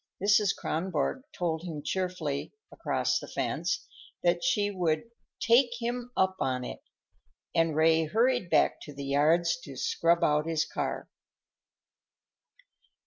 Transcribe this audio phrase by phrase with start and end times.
[0.19, 0.55] Mrs.
[0.57, 3.85] Kronborg told him cheerfully, across the fence,
[4.23, 5.03] that she would
[5.39, 6.79] "take him up on it,"
[7.53, 11.07] and Ray hurried back to the yards to scrub out his car.